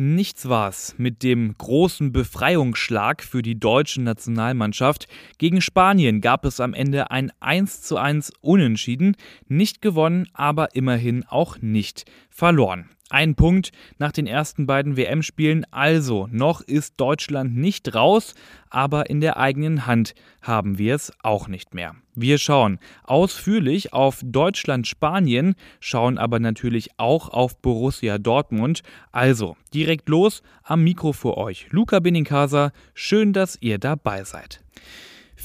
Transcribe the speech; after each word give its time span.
Nichts 0.00 0.48
war's 0.48 0.94
mit 0.96 1.24
dem 1.24 1.58
großen 1.58 2.12
Befreiungsschlag 2.12 3.20
für 3.20 3.42
die 3.42 3.58
deutsche 3.58 4.00
Nationalmannschaft. 4.00 5.08
Gegen 5.38 5.60
Spanien 5.60 6.20
gab 6.20 6.44
es 6.44 6.60
am 6.60 6.72
Ende 6.72 7.10
ein 7.10 7.32
1 7.40 7.82
zu 7.82 7.96
1 7.96 8.32
Unentschieden. 8.40 9.16
Nicht 9.48 9.82
gewonnen, 9.82 10.28
aber 10.34 10.76
immerhin 10.76 11.24
auch 11.24 11.58
nicht 11.60 12.04
verloren. 12.30 12.88
Ein 13.10 13.36
Punkt 13.36 13.72
nach 13.98 14.12
den 14.12 14.26
ersten 14.26 14.66
beiden 14.66 14.98
WM-Spielen. 14.98 15.64
Also, 15.70 16.28
noch 16.30 16.60
ist 16.60 16.94
Deutschland 16.98 17.56
nicht 17.56 17.94
raus, 17.94 18.34
aber 18.68 19.08
in 19.08 19.22
der 19.22 19.38
eigenen 19.38 19.86
Hand 19.86 20.14
haben 20.42 20.76
wir 20.76 20.94
es 20.94 21.12
auch 21.22 21.48
nicht 21.48 21.72
mehr. 21.72 21.94
Wir 22.14 22.36
schauen 22.36 22.78
ausführlich 23.04 23.94
auf 23.94 24.20
Deutschland-Spanien, 24.22 25.54
schauen 25.80 26.18
aber 26.18 26.38
natürlich 26.38 26.90
auch 26.98 27.30
auf 27.30 27.56
Borussia 27.62 28.18
Dortmund. 28.18 28.82
Also, 29.10 29.56
direkt 29.72 30.10
los 30.10 30.42
am 30.62 30.84
Mikro 30.84 31.14
für 31.14 31.38
euch. 31.38 31.68
Luca 31.70 32.00
Benincasa, 32.00 32.72
schön, 32.92 33.32
dass 33.32 33.56
ihr 33.62 33.78
dabei 33.78 34.24
seid. 34.24 34.60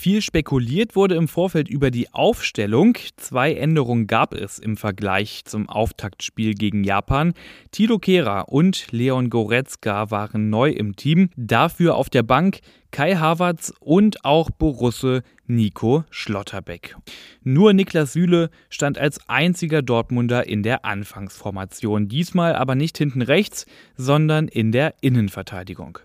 Viel 0.04 0.22
spekuliert 0.22 0.98
wurde 0.98 1.16
im 1.16 1.30
Vorfeld 1.30 1.70
über 1.70 1.90
die 1.90 2.14
Aufstellung. 2.14 2.98
Zwei 3.16 3.54
Änderungen 3.54 4.06
gab 4.06 4.34
es 4.34 4.60
im 4.60 4.76
Vergleich 4.76 5.46
zum 5.46 5.70
Auftaktspiel 5.70 6.56
gegen 6.56 6.84
Japan. 6.84 7.34
Tilo 7.72 8.00
Kehra 8.00 8.42
und 8.42 8.92
Leon 8.92 9.30
Goretzka 9.30 10.12
waren 10.12 10.50
neu 10.50 10.72
im 10.72 10.98
Team. 10.98 11.30
Dafür 11.38 11.96
auf 11.96 12.10
der 12.10 12.24
Bank 12.24 12.60
Kai 12.92 13.16
Havertz 13.16 13.72
und 13.80 14.26
auch 14.26 14.50
Borusse 14.50 15.24
Nico 15.48 16.04
Schlotterbeck. 16.10 16.98
Nur 17.44 17.72
Niklas 17.72 18.12
Süle 18.12 18.50
stand 18.70 18.98
als 18.98 19.30
einziger 19.30 19.82
Dortmunder 19.82 20.46
in 20.46 20.64
der 20.64 20.84
Anfangsformation. 20.84 22.10
Diesmal 22.10 22.58
aber 22.58 22.76
nicht 22.76 22.98
hinten 22.98 23.22
rechts, 23.22 23.66
sondern 23.96 24.50
in 24.50 24.74
der 24.74 24.96
Innenverteidigung. 25.00 26.00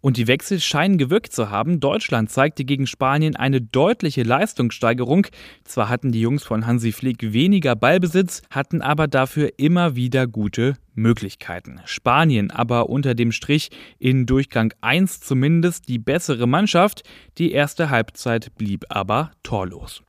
Und 0.00 0.16
die 0.16 0.26
Wechsel 0.26 0.60
scheinen 0.60 0.98
gewirkt 0.98 1.32
zu 1.32 1.50
haben. 1.50 1.80
Deutschland 1.80 2.30
zeigte 2.30 2.64
gegen 2.64 2.86
Spanien 2.86 3.36
eine 3.36 3.60
deutliche 3.60 4.22
Leistungssteigerung. 4.22 5.26
Zwar 5.64 5.88
hatten 5.88 6.12
die 6.12 6.20
Jungs 6.20 6.42
von 6.44 6.66
Hansi 6.66 6.92
Flick 6.92 7.32
weniger 7.32 7.76
Ballbesitz, 7.76 8.42
hatten 8.50 8.82
aber 8.82 9.06
dafür 9.06 9.50
immer 9.56 9.96
wieder 9.96 10.26
gute 10.26 10.74
Möglichkeiten. 10.94 11.80
Spanien 11.84 12.50
aber 12.50 12.88
unter 12.88 13.14
dem 13.14 13.32
Strich 13.32 13.70
in 13.98 14.26
Durchgang 14.26 14.74
1 14.80 15.20
zumindest 15.20 15.88
die 15.88 15.98
bessere 15.98 16.46
Mannschaft. 16.46 17.02
Die 17.38 17.52
erste 17.52 17.90
Halbzeit 17.90 18.54
blieb 18.56 18.84
aber 18.88 19.32
torlos. 19.42 20.02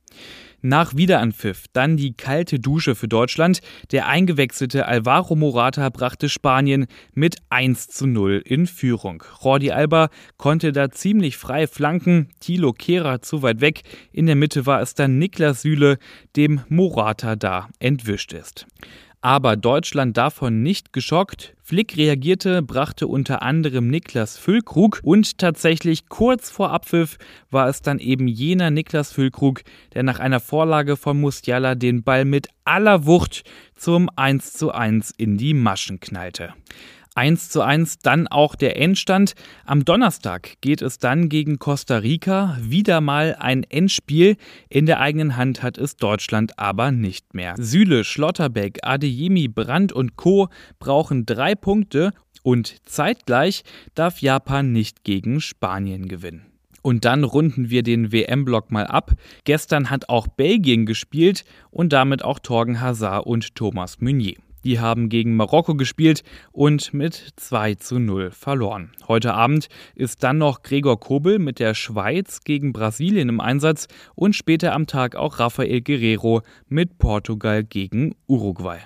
Nach 0.66 0.96
Wiederanpfiff 0.96 1.66
dann 1.74 1.98
die 1.98 2.14
kalte 2.14 2.58
Dusche 2.58 2.94
für 2.94 3.06
Deutschland. 3.06 3.60
Der 3.92 4.08
eingewechselte 4.08 4.86
Alvaro 4.86 5.36
Morata 5.36 5.90
brachte 5.90 6.30
Spanien 6.30 6.86
mit 7.12 7.36
1 7.50 7.88
zu 7.88 8.06
0 8.06 8.40
in 8.46 8.66
Führung. 8.66 9.22
Jordi 9.42 9.72
Alba 9.72 10.08
konnte 10.38 10.72
da 10.72 10.90
ziemlich 10.90 11.36
frei 11.36 11.66
flanken, 11.66 12.30
Thilo 12.40 12.72
Kehrer 12.72 13.20
zu 13.20 13.42
weit 13.42 13.60
weg. 13.60 13.82
In 14.10 14.24
der 14.24 14.36
Mitte 14.36 14.64
war 14.64 14.80
es 14.80 14.94
dann 14.94 15.18
Niklas 15.18 15.60
Süle, 15.60 15.98
dem 16.34 16.62
Morata 16.70 17.36
da 17.36 17.68
entwischt 17.78 18.32
ist 18.32 18.66
aber 19.24 19.56
Deutschland 19.56 20.18
davon 20.18 20.62
nicht 20.62 20.92
geschockt. 20.92 21.54
Flick 21.62 21.96
reagierte, 21.96 22.60
brachte 22.60 23.06
unter 23.06 23.40
anderem 23.40 23.88
Niklas 23.88 24.36
Füllkrug 24.36 25.00
und 25.02 25.38
tatsächlich 25.38 26.10
kurz 26.10 26.50
vor 26.50 26.72
Abpfiff 26.72 27.16
war 27.50 27.66
es 27.70 27.80
dann 27.80 28.00
eben 28.00 28.28
jener 28.28 28.70
Niklas 28.70 29.12
Füllkrug, 29.12 29.62
der 29.94 30.02
nach 30.02 30.18
einer 30.20 30.40
Vorlage 30.40 30.98
von 30.98 31.18
Musiala 31.18 31.74
den 31.74 32.02
Ball 32.02 32.26
mit 32.26 32.48
aller 32.66 33.06
Wucht 33.06 33.44
zum 33.74 34.10
1 34.14 34.52
zu 34.52 34.72
1 34.72 35.12
in 35.16 35.38
die 35.38 35.54
Maschen 35.54 36.00
knallte. 36.00 36.52
1 37.14 37.48
zu 37.48 37.62
1 37.62 37.98
dann 38.00 38.26
auch 38.26 38.56
der 38.56 38.76
Endstand. 38.76 39.34
Am 39.64 39.84
Donnerstag 39.84 40.54
geht 40.60 40.82
es 40.82 40.98
dann 40.98 41.28
gegen 41.28 41.58
Costa 41.58 41.98
Rica. 41.98 42.58
Wieder 42.60 43.00
mal 43.00 43.36
ein 43.38 43.62
Endspiel. 43.62 44.36
In 44.68 44.86
der 44.86 45.00
eigenen 45.00 45.36
Hand 45.36 45.62
hat 45.62 45.78
es 45.78 45.96
Deutschland 45.96 46.58
aber 46.58 46.90
nicht 46.90 47.34
mehr. 47.34 47.54
Süle, 47.56 48.04
Schlotterbeck, 48.04 48.80
Adeyemi, 48.82 49.48
Brandt 49.48 49.92
und 49.92 50.16
Co. 50.16 50.48
brauchen 50.80 51.24
drei 51.24 51.54
Punkte 51.54 52.12
und 52.42 52.76
zeitgleich 52.84 53.62
darf 53.94 54.20
Japan 54.20 54.72
nicht 54.72 55.04
gegen 55.04 55.40
Spanien 55.40 56.08
gewinnen. 56.08 56.46
Und 56.82 57.06
dann 57.06 57.24
runden 57.24 57.70
wir 57.70 57.82
den 57.82 58.12
WM-Block 58.12 58.70
mal 58.70 58.86
ab. 58.86 59.12
Gestern 59.44 59.88
hat 59.88 60.10
auch 60.10 60.26
Belgien 60.26 60.84
gespielt 60.84 61.44
und 61.70 61.94
damit 61.94 62.22
auch 62.22 62.38
Torgen 62.38 62.80
Hazard 62.80 63.24
und 63.24 63.54
Thomas 63.54 64.00
Meunier. 64.00 64.36
Die 64.64 64.80
haben 64.80 65.08
gegen 65.08 65.36
Marokko 65.36 65.74
gespielt 65.74 66.22
und 66.52 66.94
mit 66.94 67.32
2 67.36 67.74
zu 67.76 67.98
0 67.98 68.30
verloren. 68.30 68.92
Heute 69.06 69.34
Abend 69.34 69.68
ist 69.94 70.22
dann 70.22 70.38
noch 70.38 70.62
Gregor 70.62 70.98
Kobel 70.98 71.38
mit 71.38 71.58
der 71.58 71.74
Schweiz 71.74 72.40
gegen 72.40 72.72
Brasilien 72.72 73.28
im 73.28 73.40
Einsatz 73.40 73.86
und 74.14 74.34
später 74.34 74.72
am 74.72 74.86
Tag 74.86 75.16
auch 75.16 75.38
Rafael 75.38 75.82
Guerrero 75.82 76.42
mit 76.68 76.98
Portugal 76.98 77.62
gegen 77.62 78.14
Uruguay. 78.26 78.78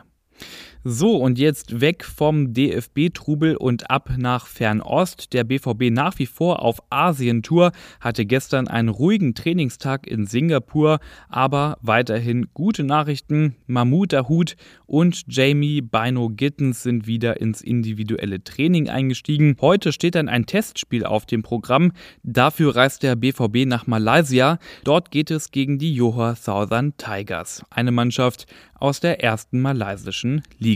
So, 0.85 1.17
und 1.17 1.41
jetzt 1.41 1.81
weg 1.81 2.05
vom 2.05 2.55
DFB-Trubel 2.55 3.57
und 3.57 3.91
ab 3.91 4.11
nach 4.17 4.47
Fernost. 4.47 5.33
Der 5.33 5.43
BVB 5.43 5.91
nach 5.91 6.19
wie 6.21 6.27
vor 6.27 6.63
auf 6.63 6.79
Asientour, 6.89 7.73
hatte 8.01 8.25
gestern 8.25 8.69
einen 8.69 8.89
ruhigen 8.89 9.35
Trainingstag 9.35 10.07
in 10.07 10.27
Singapur, 10.27 11.01
aber 11.29 11.79
weiterhin 11.83 12.47
gute 12.55 12.85
Nachrichten. 12.85 13.57
Mahmoud 13.67 14.13
Dahoud 14.13 14.55
und 14.87 15.25
Jamie 15.27 15.81
Bino 15.81 16.31
Gittens 16.31 16.85
sind 16.85 17.09
wieder 17.09 17.41
ins 17.41 17.61
individuelle 17.61 18.45
Training 18.45 18.89
eingestiegen. 18.89 19.57
Heute 19.61 19.91
steht 19.91 20.15
dann 20.15 20.29
ein 20.29 20.47
Testspiel 20.47 21.05
auf 21.05 21.27
dem 21.27 21.43
Programm. 21.43 21.91
Dafür 22.23 22.77
reist 22.77 23.03
der 23.03 23.17
BVB 23.17 23.67
nach 23.67 23.89
Malaysia. 23.89 24.61
Dort 24.85 25.11
geht 25.11 25.33
es 25.33 25.51
gegen 25.51 25.79
die 25.79 25.93
Johor 25.93 26.37
Southern 26.37 26.97
Tigers, 26.97 27.65
eine 27.71 27.91
Mannschaft 27.91 28.47
aus 28.79 29.01
der 29.01 29.25
ersten 29.25 29.61
malaysischen 29.61 30.43
Liga. 30.59 30.68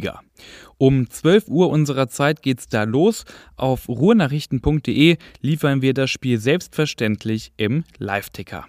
Um 0.79 1.09
12 1.09 1.49
Uhr 1.49 1.71
unserer 1.71 2.09
Zeit 2.09 2.43
geht's 2.43 2.69
da 2.69 2.85
los. 2.85 3.25
Auf 3.57 3.89
ruhrnachrichten.de 3.89 5.17
liefern 5.41 5.83
wir 5.83 5.95
das 5.95 6.11
Spiel 6.11 6.39
selbstverständlich 6.39 7.53
im 7.57 7.85
Live-Ticker. 7.99 8.67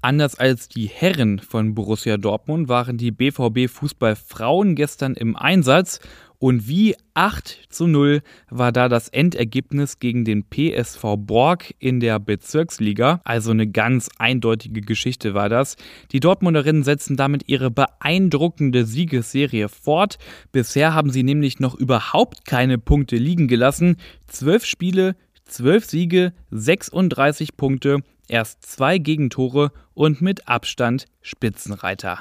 Anders 0.00 0.34
als 0.36 0.68
die 0.68 0.88
Herren 0.88 1.38
von 1.38 1.74
Borussia 1.74 2.16
Dortmund 2.16 2.68
waren 2.68 2.98
die 2.98 3.12
BVB 3.12 3.68
Fußballfrauen 3.70 4.74
gestern 4.74 5.14
im 5.14 5.36
Einsatz 5.36 6.00
und 6.42 6.66
wie 6.66 6.96
8 7.14 7.68
zu 7.68 7.86
0 7.86 8.20
war 8.50 8.72
da 8.72 8.88
das 8.88 9.08
Endergebnis 9.08 10.00
gegen 10.00 10.24
den 10.24 10.42
PSV 10.42 11.14
Borg 11.18 11.72
in 11.78 12.00
der 12.00 12.18
Bezirksliga. 12.18 13.20
Also 13.22 13.52
eine 13.52 13.68
ganz 13.68 14.08
eindeutige 14.18 14.80
Geschichte 14.80 15.34
war 15.34 15.48
das. 15.48 15.76
Die 16.10 16.18
Dortmunderinnen 16.18 16.82
setzen 16.82 17.16
damit 17.16 17.44
ihre 17.46 17.70
beeindruckende 17.70 18.84
Siegesserie 18.84 19.68
fort. 19.68 20.18
Bisher 20.50 20.94
haben 20.94 21.10
sie 21.10 21.22
nämlich 21.22 21.60
noch 21.60 21.76
überhaupt 21.76 22.44
keine 22.44 22.76
Punkte 22.76 23.14
liegen 23.14 23.46
gelassen. 23.46 23.94
Zwölf 24.26 24.64
Spiele, 24.64 25.14
zwölf 25.44 25.84
Siege, 25.84 26.32
36 26.50 27.56
Punkte 27.56 27.98
erst 28.32 28.64
zwei 28.64 28.98
Gegentore 28.98 29.72
und 29.94 30.22
mit 30.22 30.48
Abstand 30.48 31.04
Spitzenreiter. 31.20 32.20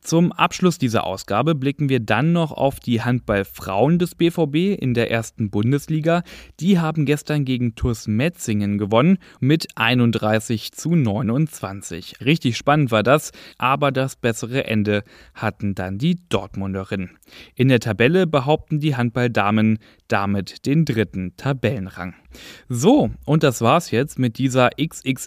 Zum 0.00 0.30
Abschluss 0.30 0.78
dieser 0.78 1.02
Ausgabe 1.02 1.56
blicken 1.56 1.88
wir 1.88 1.98
dann 1.98 2.32
noch 2.32 2.52
auf 2.52 2.78
die 2.78 3.02
Handballfrauen 3.02 3.98
des 3.98 4.14
BVB 4.14 4.80
in 4.80 4.94
der 4.94 5.10
ersten 5.10 5.50
Bundesliga. 5.50 6.22
Die 6.60 6.78
haben 6.78 7.06
gestern 7.06 7.44
gegen 7.44 7.74
TuS 7.74 8.06
Metzingen 8.06 8.78
gewonnen 8.78 9.18
mit 9.40 9.66
31 9.74 10.70
zu 10.72 10.94
29. 10.94 12.20
Richtig 12.24 12.56
spannend 12.56 12.92
war 12.92 13.02
das, 13.02 13.32
aber 13.58 13.90
das 13.90 14.14
bessere 14.14 14.64
Ende 14.64 15.02
hatten 15.34 15.74
dann 15.74 15.98
die 15.98 16.20
Dortmunderinnen. 16.28 17.18
In 17.56 17.66
der 17.66 17.80
Tabelle 17.80 18.28
behaupten 18.28 18.78
die 18.78 18.94
Handballdamen 18.94 19.80
damit 20.06 20.66
den 20.66 20.84
dritten 20.84 21.36
Tabellenrang. 21.36 22.14
So, 22.68 23.10
und 23.24 23.42
das 23.42 23.60
war's 23.60 23.90
jetzt 23.90 24.20
mit 24.20 24.38
dieser 24.38 24.78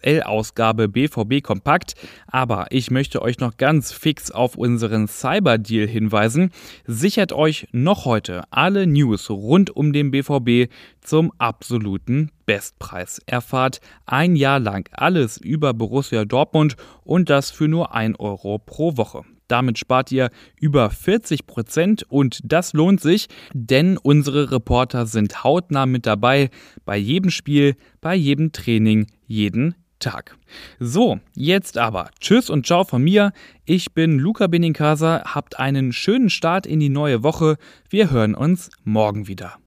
XXL-Ausgabe 0.09 0.88
BVB 0.88 1.41
Kompakt. 1.44 1.95
Aber 2.27 2.67
ich 2.71 2.91
möchte 2.91 3.21
euch 3.21 3.39
noch 3.39 3.57
ganz 3.57 3.91
fix 3.91 4.31
auf 4.31 4.56
unseren 4.56 5.07
Cyber-Deal 5.07 5.88
hinweisen. 5.88 6.51
Sichert 6.85 7.33
euch 7.33 7.67
noch 7.71 8.06
heute 8.06 8.44
alle 8.51 8.88
News 8.88 9.29
rund 9.29 9.69
um 9.75 9.94
den 9.94 10.11
BVB 10.11 10.71
zum 11.01 11.31
absoluten 11.38 12.31
Bestpreis. 12.45 13.21
Erfahrt 13.25 13.79
ein 14.06 14.35
Jahr 14.35 14.59
lang 14.59 14.89
alles 14.91 15.38
über 15.38 15.73
Borussia 15.73 16.25
Dortmund 16.25 16.75
und 17.03 17.29
das 17.29 17.51
für 17.51 17.67
nur 17.67 17.94
1 17.94 18.19
Euro 18.19 18.57
pro 18.59 18.97
Woche. 18.97 19.23
Damit 19.47 19.79
spart 19.79 20.12
ihr 20.12 20.29
über 20.59 20.91
40 20.91 21.47
Prozent 21.47 22.05
und 22.07 22.39
das 22.44 22.73
lohnt 22.73 23.01
sich, 23.01 23.27
denn 23.51 23.97
unsere 23.97 24.51
Reporter 24.51 25.07
sind 25.07 25.44
hautnah 25.44 25.88
mit 25.88 26.05
dabei 26.05 26.51
bei 26.85 26.97
jedem 26.97 27.31
Spiel, 27.31 27.75
bei 28.00 28.13
jedem 28.13 28.51
Training, 28.51 29.07
jeden 29.25 29.73
Tag. 30.00 30.36
So, 30.80 31.19
jetzt 31.36 31.78
aber 31.78 32.10
Tschüss 32.19 32.50
und 32.50 32.66
Ciao 32.66 32.84
von 32.84 33.04
mir. 33.04 33.31
Ich 33.66 33.94
bin 33.94 34.19
Luca 34.19 34.48
Benincasa. 34.48 35.24
Habt 35.25 35.60
einen 35.60 35.94
schönen 35.94 36.30
Start 36.30 36.66
in 36.66 36.80
die 36.80 36.90
neue 36.90 37.24
Woche. 37.24 37.57
Wir 37.90 38.10
hören 38.10 38.36
uns 38.36 38.69
morgen 38.84 39.28
wieder. 39.28 39.57